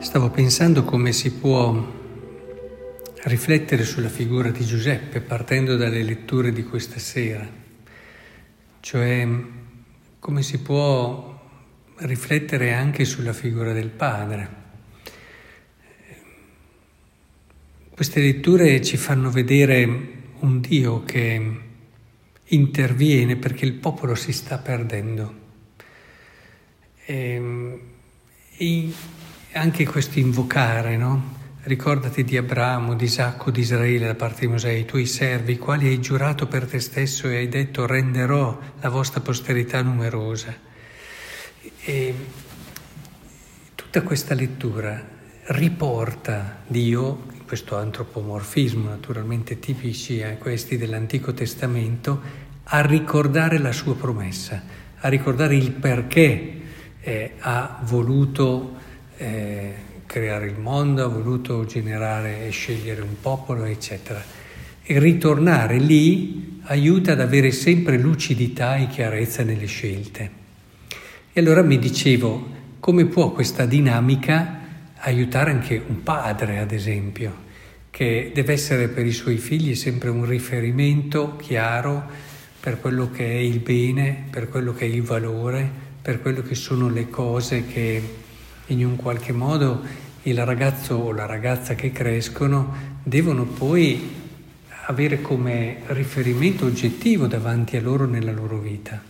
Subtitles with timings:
[0.00, 1.86] Stavo pensando come si può
[3.24, 7.46] riflettere sulla figura di Giuseppe partendo dalle letture di questa sera,
[8.80, 9.28] cioè
[10.18, 11.38] come si può
[11.98, 14.48] riflettere anche sulla figura del padre.
[17.90, 19.84] Queste letture ci fanno vedere
[20.38, 21.60] un Dio che
[22.42, 25.34] interviene perché il popolo si sta perdendo.
[27.04, 27.80] E,
[28.56, 28.92] e
[29.52, 31.38] anche questo invocare, no?
[31.62, 35.88] Ricordati di Abramo, di Isacco, di Israele da parte di Mosè, i tuoi servi, quali
[35.88, 40.54] hai giurato per te stesso e hai detto renderò la vostra posterità numerosa.
[41.84, 42.14] E
[43.74, 45.04] tutta questa lettura
[45.46, 52.22] riporta Dio, questo antropomorfismo naturalmente tipici a questi dell'Antico Testamento,
[52.64, 54.62] a ricordare la sua promessa,
[55.00, 56.60] a ricordare il perché
[57.00, 58.88] eh, ha voluto
[59.20, 59.74] eh,
[60.06, 64.22] creare il mondo, ha voluto generare e scegliere un popolo, eccetera.
[64.82, 70.30] E ritornare lì aiuta ad avere sempre lucidità e chiarezza nelle scelte.
[71.32, 74.58] E allora mi dicevo, come può questa dinamica
[75.00, 77.48] aiutare anche un padre, ad esempio,
[77.90, 82.08] che deve essere per i suoi figli sempre un riferimento chiaro
[82.58, 85.68] per quello che è il bene, per quello che è il valore,
[86.00, 88.02] per quello che sono le cose che
[88.70, 89.82] in un qualche modo
[90.22, 94.18] il ragazzo o la ragazza che crescono devono poi
[94.86, 99.00] avere come riferimento oggettivo davanti a loro nella loro vita.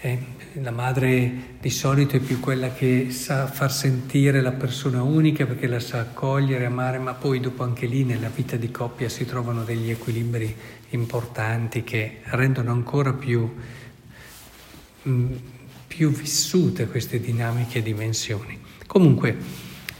[0.00, 0.18] Eh,
[0.62, 5.66] la madre di solito è più quella che sa far sentire la persona unica perché
[5.66, 9.64] la sa accogliere, amare, ma poi dopo anche lì nella vita di coppia si trovano
[9.64, 10.54] degli equilibri
[10.90, 13.48] importanti che rendono ancora più,
[15.02, 15.32] mh, mm,
[15.86, 18.65] più vissute queste dinamiche e dimensioni.
[18.96, 19.36] Comunque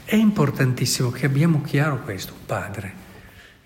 [0.05, 2.91] è importantissimo che abbiamo chiaro questo, padre.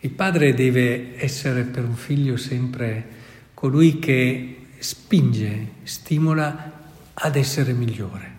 [0.02, 3.06] Il padre deve essere per un figlio sempre
[3.54, 8.32] colui che spinge, stimola ad essere migliore.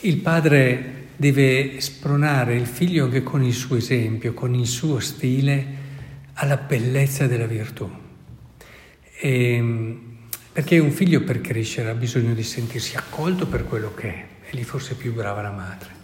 [0.00, 5.66] Il padre deve spronare il figlio anche con il suo esempio, con il suo stile,
[6.34, 7.90] alla bellezza della virtù.
[9.18, 10.00] E, ehm,
[10.52, 14.56] perché un figlio per crescere ha bisogno di sentirsi accolto per quello che è, e
[14.56, 15.98] lì forse è più brava la madre.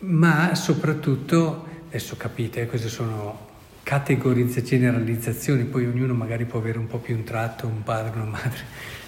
[0.00, 3.48] Ma soprattutto, adesso capite, queste sono
[3.82, 8.30] categorizzazioni, generalizzazioni, poi ognuno magari può avere un po' più un tratto, un padre, una
[8.30, 8.64] madre,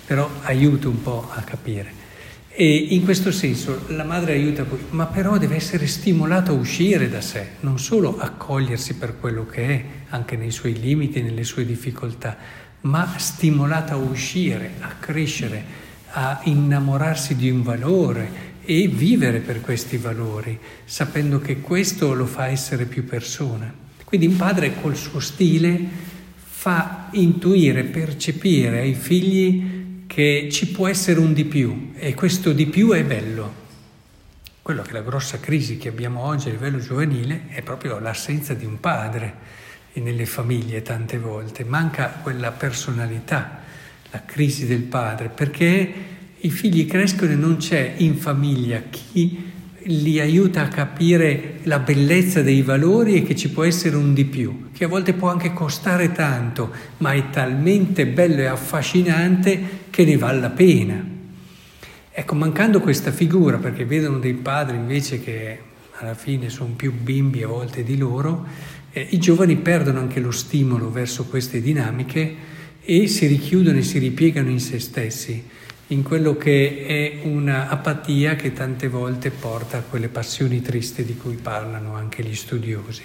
[0.06, 2.00] però aiuta un po' a capire.
[2.54, 7.22] E in questo senso la madre aiuta ma però deve essere stimolato a uscire da
[7.22, 12.36] sé, non solo accogliersi per quello che è, anche nei suoi limiti, nelle sue difficoltà,
[12.82, 15.64] ma stimolata a uscire, a crescere,
[16.10, 22.46] a innamorarsi di un valore e vivere per questi valori, sapendo che questo lo fa
[22.46, 23.72] essere più persona.
[24.04, 25.80] Quindi un padre col suo stile
[26.34, 32.66] fa intuire, percepire ai figli che ci può essere un di più e questo di
[32.66, 33.60] più è bello.
[34.60, 38.54] Quello che è la grossa crisi che abbiamo oggi a livello giovanile è proprio l'assenza
[38.54, 39.34] di un padre
[39.94, 43.60] nelle famiglie tante volte, manca quella personalità,
[44.10, 46.11] la crisi del padre, perché
[46.44, 49.50] i figli crescono e non c'è in famiglia chi
[49.84, 54.25] li aiuta a capire la bellezza dei valori e che ci può essere un di
[54.25, 59.60] più, che a volte può anche costare tanto, ma è talmente bello e affascinante
[59.91, 61.04] che ne vale la pena.
[62.10, 65.59] Ecco, mancando questa figura, perché vedono dei padri invece che
[65.98, 68.47] alla fine sono più bimbi a volte di loro,
[68.92, 72.34] eh, I giovani perdono anche lo stimolo verso queste dinamiche
[72.82, 75.42] e si richiudono e si ripiegano in se stessi,
[75.92, 81.34] in quello che è un'apatia che tante volte porta a quelle passioni tristi di cui
[81.34, 83.03] parlano anche gli studiosi.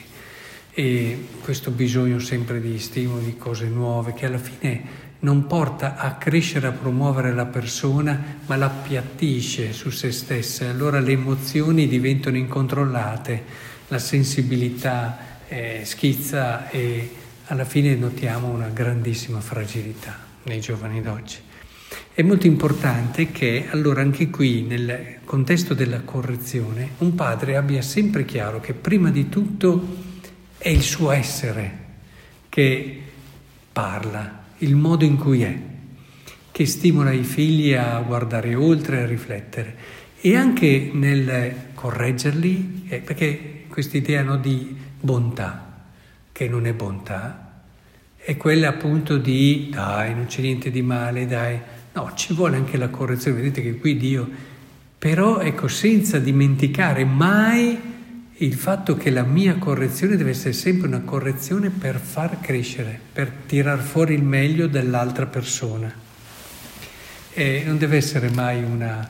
[0.72, 6.13] E questo bisogno sempre di stimoli, di cose nuove, che alla fine non porta a
[6.16, 10.69] crescere, a promuovere la persona, ma l'appiattisce su se stessa.
[10.69, 13.44] Allora le emozioni diventano incontrollate,
[13.89, 15.18] la sensibilità
[15.50, 17.12] eh, schizza e
[17.48, 21.47] alla fine notiamo una grandissima fragilità nei giovani d'oggi.
[22.18, 28.25] È molto importante che allora anche qui nel contesto della correzione un padre abbia sempre
[28.25, 29.98] chiaro che prima di tutto
[30.58, 31.78] è il suo essere
[32.50, 33.02] che
[33.72, 35.56] parla, il modo in cui è,
[36.52, 39.75] che stimola i figli a guardare oltre, a riflettere
[40.20, 45.84] e anche nel correggerli, eh, perché questa idea no, di bontà,
[46.31, 47.62] che non è bontà,
[48.16, 51.75] è quella appunto di dai, non c'è niente di male, dai.
[51.98, 53.38] No, ci vuole anche la correzione.
[53.38, 54.30] Vedete che qui Dio
[55.00, 57.96] però ecco senza dimenticare mai
[58.34, 63.32] il fatto che la mia correzione deve essere sempre una correzione per far crescere, per
[63.48, 65.92] tirar fuori il meglio dell'altra persona.
[67.34, 69.08] E non deve essere mai una,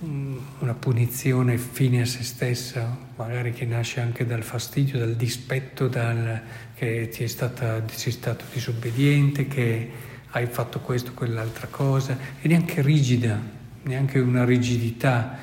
[0.00, 6.40] una punizione fine a se stessa, magari che nasce anche dal fastidio, dal dispetto, dal,
[6.74, 12.82] che ti è stata, sei stato disobbediente, che hai fatto questo, quell'altra cosa, e neanche
[12.82, 13.40] rigida,
[13.84, 15.38] neanche una rigidità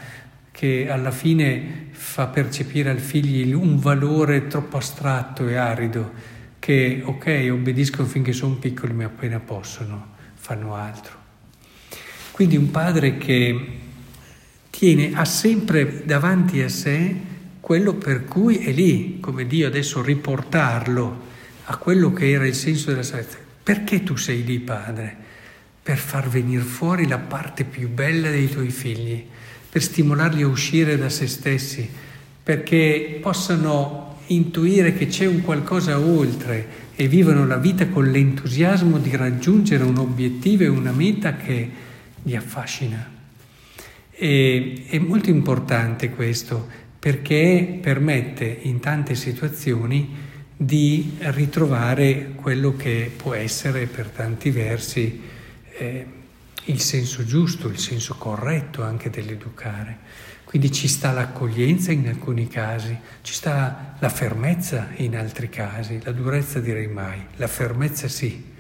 [0.51, 6.12] che alla fine fa percepire al figlio un valore troppo astratto e arido,
[6.60, 11.18] che ok, obbediscono finché sono piccoli, ma appena possono fanno altro.
[12.31, 13.80] Quindi un padre che
[14.69, 17.16] tiene, ha sempre davanti a sé
[17.60, 21.22] quello per cui è lì, come Dio adesso riportarlo
[21.66, 23.43] a quello che era il senso della salvezza.
[23.63, 25.15] Perché tu sei lì, padre?
[25.81, 29.25] Per far venire fuori la parte più bella dei tuoi figli
[29.74, 31.89] per stimolarli a uscire da se stessi,
[32.44, 39.15] perché possano intuire che c'è un qualcosa oltre e vivono la vita con l'entusiasmo di
[39.15, 41.69] raggiungere un obiettivo e una meta che
[42.21, 43.10] li affascina.
[44.12, 46.68] E, è molto importante questo
[47.00, 50.07] perché permette in tante situazioni
[50.65, 55.21] di ritrovare quello che può essere per tanti versi
[55.77, 56.06] eh,
[56.65, 60.31] il senso giusto, il senso corretto anche dell'educare.
[60.45, 66.12] Quindi ci sta l'accoglienza in alcuni casi, ci sta la fermezza in altri casi, la
[66.12, 68.51] durezza direi mai, la fermezza sì,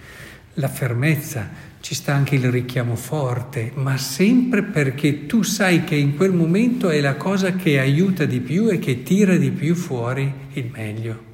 [0.55, 6.15] la fermezza, ci sta anche il richiamo forte, ma sempre perché tu sai che in
[6.15, 10.33] quel momento è la cosa che aiuta di più e che tira di più fuori
[10.53, 11.32] il meglio.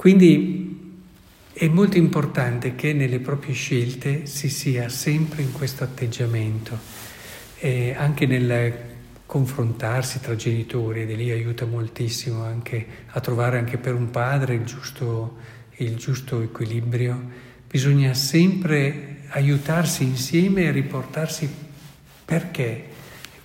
[0.00, 0.96] Quindi
[1.52, 6.78] è molto importante che nelle proprie scelte si sia sempre in questo atteggiamento,
[7.58, 8.74] e anche nel
[9.26, 14.64] confrontarsi tra genitori, ed lì aiuta moltissimo anche a trovare anche per un padre il
[14.64, 15.36] giusto,
[15.76, 17.22] il giusto equilibrio.
[17.68, 21.46] Bisogna sempre aiutarsi insieme e riportarsi
[22.24, 22.84] perché,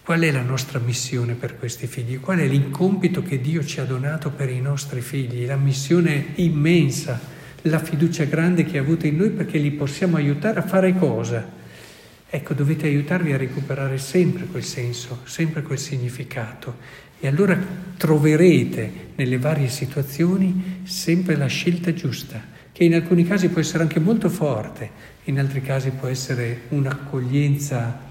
[0.05, 3.85] qual è la nostra missione per questi figli, qual è l'incompito che Dio ci ha
[3.85, 7.19] donato per i nostri figli, la missione immensa
[7.63, 11.43] la fiducia grande che ha avuto in noi perché li possiamo aiutare a fare cosa.
[12.29, 16.77] Ecco, dovete aiutarvi a recuperare sempre quel senso, sempre quel significato.
[17.19, 17.59] E allora
[17.97, 22.39] troverete nelle varie situazioni sempre la scelta giusta,
[22.71, 24.91] che in alcuni casi può essere anche molto forte,
[25.23, 28.01] in altri casi può essere un'accoglienza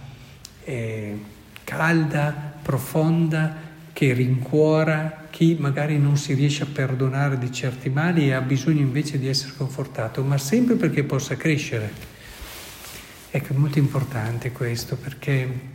[0.64, 1.18] eh,
[1.64, 8.32] calda, profonda, che rincuora chi magari non si riesce a perdonare di certi mali e
[8.32, 11.90] ha bisogno invece di essere confortato, ma sempre perché possa crescere.
[13.30, 15.72] Ecco, è molto importante questo perché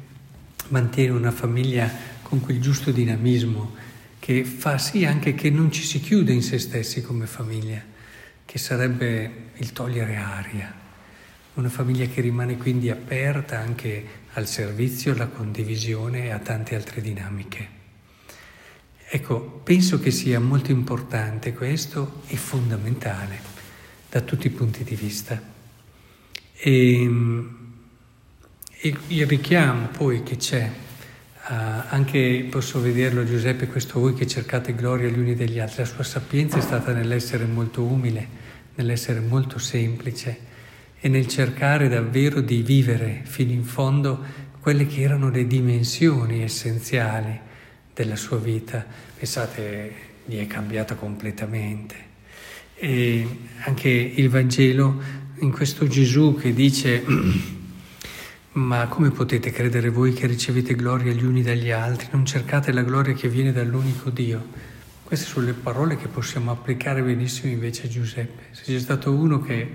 [0.69, 3.75] mantiene una famiglia con quel giusto dinamismo
[4.19, 7.81] che fa sì anche che non ci si chiude in se stessi come famiglia,
[8.45, 10.73] che sarebbe il togliere aria.
[11.55, 17.01] Una famiglia che rimane quindi aperta anche al servizio, alla condivisione e a tante altre
[17.01, 17.77] dinamiche.
[19.11, 23.39] Ecco, penso che sia molto importante questo e fondamentale
[24.07, 25.41] da tutti i punti di vista.
[26.53, 27.03] E,
[28.81, 31.53] e il richiamo poi che c'è, uh,
[31.89, 36.03] anche posso vederlo Giuseppe, questo voi che cercate gloria gli uni degli altri, la sua
[36.03, 38.27] sapienza è stata nell'essere molto umile,
[38.75, 40.48] nell'essere molto semplice
[40.99, 47.39] e nel cercare davvero di vivere fino in fondo quelle che erano le dimensioni essenziali
[47.93, 48.85] della sua vita,
[49.17, 52.07] pensate, gli è cambiata completamente.
[52.75, 53.27] E
[53.63, 55.01] anche il Vangelo,
[55.39, 57.03] in questo Gesù che dice,
[58.53, 62.07] ma come potete credere voi che ricevete gloria gli uni dagli altri?
[62.11, 64.45] Non cercate la gloria che viene dall'unico Dio.
[65.03, 68.43] Queste sono le parole che possiamo applicare benissimo invece a Giuseppe.
[68.51, 69.71] Se c'è stato uno che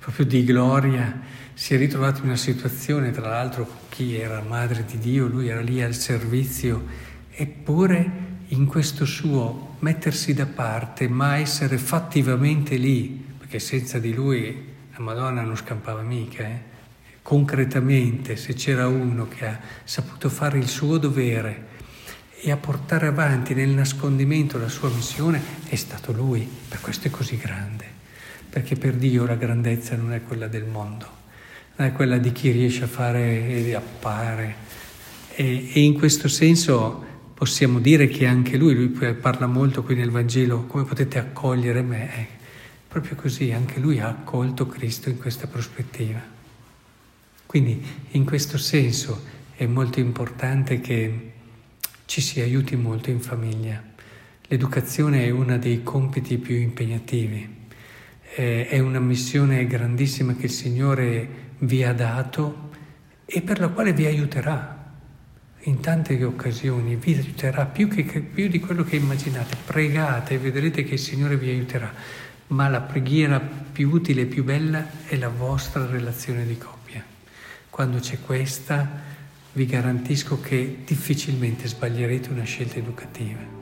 [0.00, 1.20] proprio di gloria
[1.52, 5.60] si è ritrovato in una situazione, tra l'altro chi era madre di Dio, lui era
[5.60, 6.84] lì al servizio
[7.30, 14.68] eppure in questo suo mettersi da parte, ma essere fattivamente lì, perché senza di lui
[14.92, 16.68] la Madonna non scampava mica, eh?
[17.22, 21.68] concretamente se c'era uno che ha saputo fare il suo dovere
[22.40, 27.10] e a portare avanti nel nascondimento la sua missione, è stato lui, per questo è
[27.10, 27.98] così grande,
[28.50, 31.08] perché per Dio la grandezza non è quella del mondo,
[31.76, 34.68] non è quella di chi riesce a fare e appare.
[35.34, 40.10] E, e in questo senso possiamo dire che anche lui, lui parla molto qui nel
[40.10, 42.18] Vangelo, come potete accogliere me?
[42.18, 42.26] Eh,
[42.86, 46.20] proprio così, anche lui ha accolto Cristo in questa prospettiva.
[47.46, 51.32] Quindi in questo senso è molto importante che
[52.06, 53.82] ci si aiuti molto in famiglia.
[54.48, 57.59] L'educazione è uno dei compiti più impegnativi,
[58.34, 62.70] è una missione grandissima che il Signore vi ha dato
[63.24, 64.78] e per la quale vi aiuterà
[65.64, 69.56] in tante occasioni, vi aiuterà più, che, più di quello che immaginate.
[69.64, 71.92] Pregate e vedrete che il Signore vi aiuterà,
[72.48, 77.04] ma la preghiera più utile e più bella è la vostra relazione di coppia.
[77.68, 78.88] Quando c'è questa,
[79.52, 83.59] vi garantisco che difficilmente sbaglierete una scelta educativa.